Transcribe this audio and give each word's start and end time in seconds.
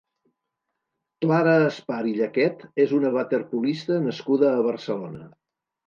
Clara 1.25 1.53
Espar 1.67 1.99
i 2.13 2.15
Llaquet 2.17 2.65
és 2.87 2.97
una 3.03 3.15
waterpolista 3.21 4.03
nascuda 4.11 4.55
a 4.59 4.69
Barcelona. 4.73 5.35